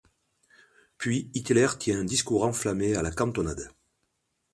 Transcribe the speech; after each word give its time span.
Puis 0.97 1.29
Hitler 1.35 1.67
tient 1.77 1.99
un 1.99 2.03
discours 2.05 2.43
enflammé 2.43 2.95
à 2.95 3.03
la 3.03 3.11
cantonade. 3.11 3.69